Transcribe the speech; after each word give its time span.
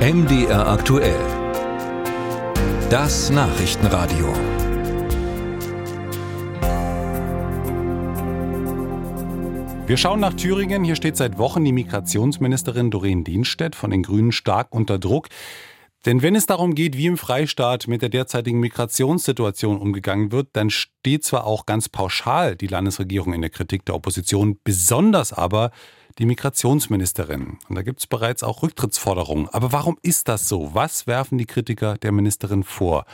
MDR 0.00 0.66
aktuell. 0.66 1.20
Das 2.88 3.28
Nachrichtenradio. 3.28 4.32
Wir 9.86 9.98
schauen 9.98 10.20
nach 10.20 10.32
Thüringen. 10.32 10.84
Hier 10.84 10.96
steht 10.96 11.18
seit 11.18 11.36
Wochen 11.36 11.62
die 11.66 11.72
Migrationsministerin 11.72 12.90
Doreen 12.90 13.24
Dienstedt 13.24 13.76
von 13.76 13.90
den 13.90 14.02
Grünen 14.02 14.32
stark 14.32 14.74
unter 14.74 14.98
Druck. 14.98 15.28
Denn 16.06 16.22
wenn 16.22 16.34
es 16.34 16.46
darum 16.46 16.74
geht, 16.74 16.96
wie 16.96 17.04
im 17.04 17.18
Freistaat 17.18 17.86
mit 17.86 18.00
der 18.00 18.08
derzeitigen 18.08 18.58
Migrationssituation 18.58 19.76
umgegangen 19.76 20.32
wird, 20.32 20.48
dann 20.54 20.70
steht 20.70 21.24
zwar 21.24 21.44
auch 21.44 21.66
ganz 21.66 21.90
pauschal 21.90 22.56
die 22.56 22.68
Landesregierung 22.68 23.34
in 23.34 23.42
der 23.42 23.50
Kritik 23.50 23.84
der 23.84 23.96
Opposition, 23.96 24.58
besonders 24.64 25.34
aber 25.34 25.72
die 26.18 26.26
Migrationsministerin. 26.26 27.58
Und 27.68 27.76
da 27.76 27.82
gibt 27.82 28.00
es 28.00 28.06
bereits 28.06 28.42
auch 28.42 28.62
Rücktrittsforderungen. 28.62 29.48
Aber 29.48 29.72
warum 29.72 29.98
ist 30.02 30.28
das 30.28 30.48
so? 30.48 30.74
Was 30.74 31.06
werfen 31.06 31.38
die 31.38 31.46
Kritiker 31.46 31.96
der 31.98 32.12
Ministerin 32.12 32.64
vor? 32.64 33.06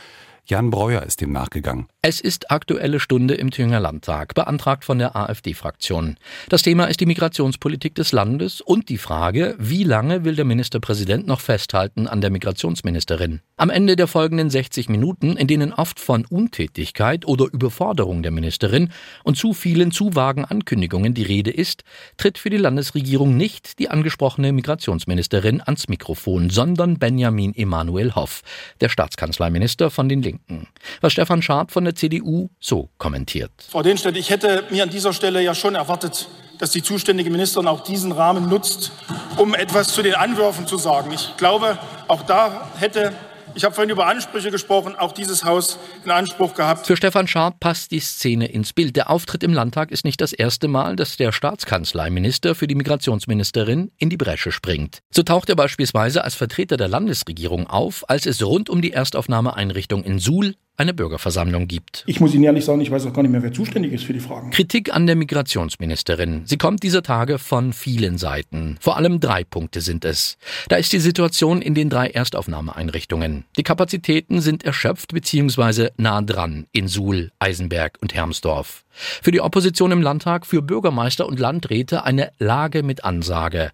Jan 0.49 0.69
Breuer 0.69 1.03
ist 1.03 1.19
dem 1.19 1.33
nachgegangen. 1.33 1.87
Es 2.01 2.21
ist 2.21 2.51
aktuelle 2.51 3.01
Stunde 3.01 3.33
im 3.33 3.51
Thüringer 3.51 3.81
Landtag, 3.81 4.33
beantragt 4.33 4.85
von 4.85 4.97
der 4.97 5.13
AfD-Fraktion. 5.13 6.15
Das 6.47 6.61
Thema 6.61 6.85
ist 6.85 7.01
die 7.01 7.05
Migrationspolitik 7.05 7.95
des 7.95 8.13
Landes 8.13 8.61
und 8.61 8.87
die 8.87 8.97
Frage, 8.97 9.57
wie 9.59 9.83
lange 9.83 10.23
will 10.23 10.37
der 10.37 10.45
Ministerpräsident 10.45 11.27
noch 11.27 11.41
festhalten 11.41 12.07
an 12.07 12.21
der 12.21 12.29
Migrationsministerin? 12.29 13.41
Am 13.57 13.69
Ende 13.69 13.97
der 13.97 14.07
folgenden 14.07 14.49
60 14.49 14.87
Minuten, 14.87 15.35
in 15.35 15.47
denen 15.47 15.73
oft 15.73 15.99
von 15.99 16.25
Untätigkeit 16.25 17.27
oder 17.27 17.47
Überforderung 17.51 18.23
der 18.23 18.31
Ministerin 18.31 18.93
und 19.25 19.35
zu 19.35 19.51
vielen 19.51 19.91
zu 19.91 20.15
vagen 20.15 20.45
Ankündigungen 20.45 21.13
die 21.13 21.23
Rede 21.23 21.51
ist, 21.51 21.83
tritt 22.15 22.37
für 22.37 22.49
die 22.49 22.55
Landesregierung 22.55 23.35
nicht 23.35 23.79
die 23.79 23.89
angesprochene 23.89 24.53
Migrationsministerin 24.53 25.59
ans 25.59 25.89
Mikrofon, 25.89 26.49
sondern 26.49 26.99
Benjamin 26.99 27.53
Emanuel 27.53 28.15
Hoff, 28.15 28.43
der 28.79 28.87
Staatskanzleiminister 28.87 29.89
von 29.89 30.07
den 30.07 30.21
Linken. 30.21 30.36
Linken. 30.37 30.67
Was 31.01 31.13
Stefan 31.13 31.41
Scharp 31.41 31.71
von 31.71 31.83
der 31.83 31.95
CDU 31.95 32.49
so 32.59 32.89
kommentiert. 32.97 33.51
Frau 33.69 33.81
Denstedt, 33.81 34.17
ich 34.17 34.29
hätte 34.29 34.63
mir 34.69 34.83
an 34.83 34.89
dieser 34.89 35.13
Stelle 35.13 35.41
ja 35.41 35.55
schon 35.55 35.75
erwartet, 35.75 36.27
dass 36.59 36.71
die 36.71 36.81
zuständige 36.81 37.29
Ministerin 37.29 37.67
auch 37.67 37.81
diesen 37.81 38.11
Rahmen 38.11 38.49
nutzt, 38.49 38.91
um 39.37 39.53
etwas 39.53 39.93
zu 39.93 40.01
den 40.01 40.15
Anwürfen 40.15 40.65
zu 40.65 40.77
sagen. 40.77 41.11
Ich 41.11 41.37
glaube, 41.37 41.77
auch 42.07 42.23
da 42.23 42.71
hätte 42.79 43.13
ich 43.57 43.63
habe 43.63 43.73
vorhin 43.73 43.89
über 43.89 44.05
Ansprüche 44.05 44.51
gesprochen, 44.51 44.95
auch 44.95 45.11
dieses 45.11 45.43
Haus 45.43 45.79
in 46.05 46.11
Anspruch 46.11 46.53
gehabt. 46.53 46.85
Für 46.85 46.95
Stefan 46.95 47.27
Scharp 47.27 47.59
passt 47.59 47.89
die 47.89 47.99
Szene 47.99 48.45
ins 48.45 48.71
Bild. 48.71 48.95
Der 48.95 49.09
Auftritt 49.09 49.41
im 49.41 49.51
Landtag 49.51 49.89
ist 49.91 50.05
nicht 50.05 50.21
das 50.21 50.31
erste 50.31 50.67
Mal, 50.67 50.95
dass 50.95 51.17
der 51.17 51.31
Staatskanzleiminister 51.31 52.53
für 52.53 52.67
die 52.67 52.75
Migrationsministerin 52.75 53.91
in 53.97 54.11
die 54.11 54.17
Bresche 54.17 54.51
springt. 54.51 54.99
So 55.09 55.23
taucht 55.23 55.49
er 55.49 55.55
beispielsweise 55.55 56.23
als 56.23 56.35
Vertreter 56.35 56.77
der 56.77 56.87
Landesregierung 56.87 57.65
auf, 57.65 58.07
als 58.07 58.27
es 58.27 58.43
rund 58.45 58.69
um 58.69 58.83
die 58.83 58.93
Erstaufnahmeeinrichtung 58.93 60.03
in 60.03 60.19
Suhl 60.19 60.53
eine 60.77 60.93
Bürgerversammlung 60.93 61.67
gibt. 61.67 62.03
Ich 62.05 62.19
muss 62.19 62.33
Ihnen 62.33 62.43
ehrlich 62.43 62.63
sagen, 62.63 62.81
ich 62.81 62.91
weiß 62.91 63.05
auch 63.07 63.13
gar 63.13 63.23
nicht 63.23 63.31
mehr, 63.31 63.43
wer 63.43 63.51
zuständig 63.51 63.93
ist 63.93 64.05
für 64.05 64.13
die 64.13 64.19
Fragen. 64.19 64.51
Kritik 64.51 64.93
an 64.93 65.07
der 65.07 65.15
Migrationsministerin. 65.15 66.43
Sie 66.45 66.57
kommt 66.57 66.83
dieser 66.83 67.03
Tage 67.03 67.39
von 67.39 67.73
vielen 67.73 68.17
Seiten. 68.17 68.77
Vor 68.79 68.95
allem 68.95 69.19
drei 69.19 69.43
Punkte 69.43 69.81
sind 69.81 70.05
es. 70.05 70.37
Da 70.69 70.77
ist 70.77 70.93
die 70.93 70.99
Situation 70.99 71.61
in 71.61 71.73
den 71.73 71.89
drei 71.89 72.09
Erstaufnahmeeinrichtungen. 72.09 73.45
Die 73.57 73.63
Kapazitäten 73.63 74.39
sind 74.39 74.63
erschöpft 74.63 75.13
bzw. 75.13 75.89
nah 75.97 76.21
dran 76.21 76.67
in 76.71 76.87
Suhl, 76.87 77.31
Eisenberg 77.39 77.97
und 78.01 78.13
Hermsdorf. 78.13 78.85
Für 79.21 79.31
die 79.31 79.41
Opposition 79.41 79.91
im 79.91 80.01
Landtag, 80.01 80.45
für 80.45 80.61
Bürgermeister 80.61 81.25
und 81.25 81.39
Landräte 81.39 82.03
eine 82.03 82.31
Lage 82.39 82.83
mit 82.83 83.03
Ansage. 83.03 83.71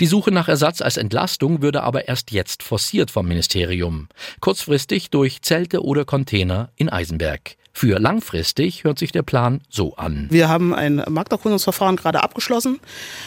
Die 0.00 0.06
Suche 0.06 0.30
nach 0.30 0.48
Ersatz 0.48 0.80
als 0.80 0.96
Entlastung 0.96 1.62
würde 1.62 1.82
aber 1.82 2.08
erst 2.08 2.30
jetzt 2.30 2.62
forciert 2.62 3.10
vom 3.10 3.26
Ministerium. 3.26 4.08
Kurzfristig 4.40 5.10
durch 5.10 5.42
Zelte 5.42 5.82
oder 5.82 6.04
Container 6.04 6.70
in 6.76 6.88
Eisenberg. 6.88 7.56
Für 7.76 7.98
langfristig 7.98 8.84
hört 8.84 8.98
sich 8.98 9.12
der 9.12 9.22
Plan 9.22 9.60
so 9.68 9.96
an. 9.96 10.28
Wir 10.30 10.48
haben 10.48 10.74
ein 10.74 11.02
Markterkundungsverfahren 11.10 11.96
gerade 11.96 12.22
abgeschlossen. 12.22 12.80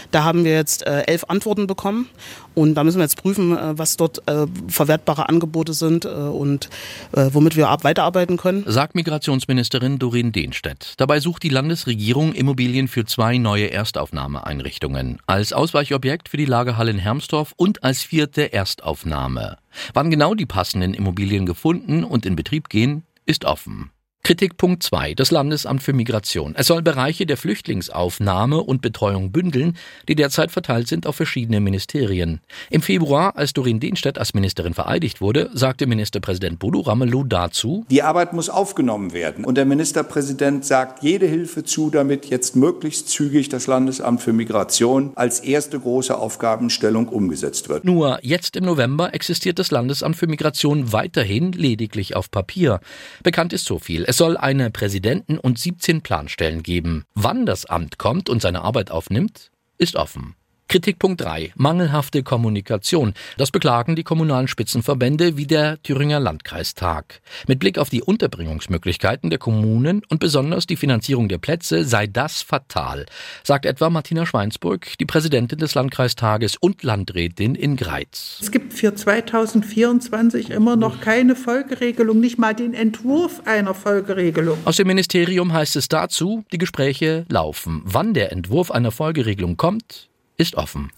Da 0.10 0.24
haben 0.24 0.44
wir 0.44 0.54
jetzt 0.54 0.88
äh, 0.88 1.02
elf 1.02 1.26
Antworten 1.28 1.68
bekommen. 1.68 2.10
Und 2.56 2.74
da 2.74 2.84
müssen 2.84 2.98
wir 2.98 3.04
jetzt 3.04 3.22
prüfen, 3.22 3.56
äh, 3.56 3.78
was 3.78 3.96
dort 3.96 4.28
äh, 4.28 4.48
verwertbare 4.68 5.30
Angebote 5.30 5.74
sind 5.74 6.06
äh, 6.06 6.10
und 6.10 6.68
äh, 7.12 7.30
womit 7.32 7.58
wir 7.58 7.70
ab 7.70 7.84
weiterarbeiten 7.84 8.38
können. 8.38 8.64
Sagt 8.66 8.96
Migrationsministerin 8.96 10.00
Doreen 10.00 10.32
Dehnstedt. 10.32 10.96
Dabei 10.98 11.20
sucht 11.20 11.44
die 11.44 11.50
Landesregierung 11.50 12.34
Immobilien 12.34 12.88
für 12.88 13.06
zwei 13.06 13.38
neue 13.38 13.70
Erstaufnahmeeinrichtungen. 13.70 15.20
Als 15.28 15.54
Ausweichobjekt 15.54 16.28
für 16.28 16.38
die 16.38 16.46
Lagerhalle 16.46 16.90
in 16.90 16.98
Hermsdorf 16.98 17.54
und 17.56 17.84
als 17.84 18.02
vierte 18.02 18.52
Erstaufnahme. 18.52 19.60
Wann 19.94 20.10
genau 20.10 20.34
die 20.34 20.48
passenden 20.48 20.96
Immobilien 20.96 21.46
gefunden 21.46 22.04
und 22.04 22.26
in 22.26 22.36
Betrieb 22.36 22.70
gehen, 22.70 23.04
ist 23.28 23.46
offen. 23.46 23.92
Kritikpunkt 24.24 24.84
2. 24.84 25.16
Das 25.16 25.32
Landesamt 25.32 25.82
für 25.82 25.94
Migration. 25.94 26.54
Es 26.56 26.68
soll 26.68 26.82
Bereiche 26.82 27.26
der 27.26 27.38
Flüchtlingsaufnahme 27.38 28.62
und 28.62 28.82
Betreuung 28.82 29.32
bündeln, 29.32 29.78
die 30.08 30.16
derzeit 30.16 30.52
verteilt 30.52 30.88
sind 30.88 31.08
auf 31.08 31.16
verschiedene 31.16 31.60
Ministerien. 31.62 32.42
Im 32.70 32.82
Februar, 32.82 33.38
als 33.38 33.54
Doreen 33.54 33.80
Dehnstedt 33.80 34.20
als 34.20 34.34
Ministerin 34.34 34.74
vereidigt 34.74 35.22
wurde, 35.22 35.50
sagte 35.54 35.88
Ministerpräsident 35.88 36.60
Bodo 36.60 36.82
Ramelow 36.82 37.24
dazu, 37.24 37.86
Die 37.90 38.04
Arbeit 38.04 38.34
muss 38.34 38.50
aufgenommen 38.50 39.14
werden. 39.14 39.46
Und 39.46 39.56
der 39.56 39.66
Ministerpräsident 39.66 40.66
sagt 40.66 41.02
jede 41.02 41.26
Hilfe 41.26 41.64
zu, 41.64 41.90
damit 41.90 42.26
jetzt 42.26 42.56
möglichst 42.56 43.10
zügig 43.10 43.50
das 43.50 43.68
Landesamt 43.68 44.22
für 44.22 44.34
Migration 44.34 45.14
als 45.16 45.40
erste 45.40 45.80
große 45.80 46.16
Aufgabenstellung 46.16 47.08
umgesetzt 47.08 47.70
wird. 47.70 47.86
Nur 47.86 48.20
jetzt 48.22 48.58
im 48.58 48.66
November 48.66 49.14
existiert 49.14 49.60
das 49.60 49.72
Landesamt 49.72 50.18
für 50.18 50.28
Migration 50.28 50.92
weiterhin 50.92 51.54
lediglich 51.54 52.16
auf 52.16 52.30
Papier. 52.30 52.82
Bekannt 53.24 53.54
ist 53.54 53.66
so 53.66 53.80
viel. 53.80 54.06
Es 54.10 54.18
soll 54.18 54.38
eine 54.38 54.72
Präsidenten 54.72 55.38
und 55.38 55.60
17 55.60 56.02
Planstellen 56.02 56.64
geben. 56.64 57.06
Wann 57.14 57.46
das 57.46 57.68
Amt 57.68 58.00
kommt 58.00 58.28
und 58.28 58.42
seine 58.42 58.62
Arbeit 58.64 58.90
aufnimmt, 58.90 59.52
ist 59.78 59.96
offen. 59.96 60.34
Kritikpunkt 60.70 61.22
3. 61.22 61.54
Mangelhafte 61.56 62.22
Kommunikation. 62.22 63.16
Das 63.38 63.50
beklagen 63.50 63.96
die 63.96 64.04
kommunalen 64.04 64.48
Spitzenverbände 64.48 65.36
wie 65.36 65.48
der 65.48 65.82
Thüringer 65.82 66.20
Landkreistag. 66.20 67.22
Mit 67.48 67.58
Blick 67.58 67.80
auf 67.80 67.90
die 67.90 68.04
Unterbringungsmöglichkeiten 68.04 69.32
der 69.32 69.40
Kommunen 69.40 70.04
und 70.10 70.20
besonders 70.20 70.68
die 70.68 70.76
Finanzierung 70.76 71.28
der 71.28 71.40
Plätze 71.40 71.86
sei 71.86 72.06
das 72.06 72.44
fatal, 72.44 73.08
sagt 73.44 73.66
etwa 73.66 73.90
Martina 73.90 74.28
Schweinsburg, 74.28 74.96
die 75.00 75.08
Präsidentin 75.08 75.58
des 75.58 75.74
Landkreistages 75.74 76.56
und 76.56 76.84
Landrätin 76.84 77.56
in 77.56 77.76
Greiz. 77.76 78.38
Es 78.40 78.52
gibt 78.52 78.74
für 78.74 78.94
2024 78.94 80.52
immer 80.52 80.76
noch 80.76 81.02
keine 81.02 81.36
Folgeregelung, 81.36 82.20
nicht 82.20 82.38
mal 82.38 82.54
den 82.54 82.76
Entwurf 82.76 83.42
einer 83.46 83.74
Folgeregelung. 83.74 84.60
Aus 84.66 84.78
dem 84.78 84.86
Ministerium 84.86 85.52
heißt 85.52 85.76
es 85.78 85.88
dazu, 85.88 86.44
die 86.52 86.60
Gespräche 86.60 87.26
laufen. 87.28 87.82
Wann 87.86 88.14
der 88.14 88.32
Entwurf 88.32 88.70
einer 88.70 88.92
Folgeregelung 88.92 89.58
kommt, 89.58 90.09
ist 90.40 90.56
offen. 90.56 90.92